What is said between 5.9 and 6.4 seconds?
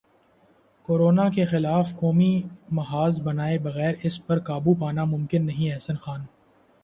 Khan